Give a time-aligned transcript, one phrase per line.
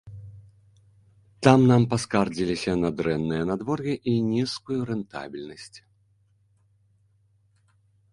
[1.47, 5.81] Там нам паскардзіліся на дрэннае надвор'е і нізкую рэнтабельнасць.